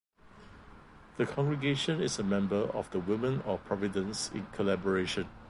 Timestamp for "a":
2.17-2.23